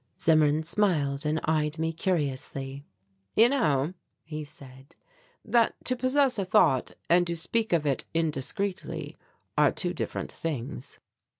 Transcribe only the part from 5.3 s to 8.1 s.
"that to possess a thought and to speak of it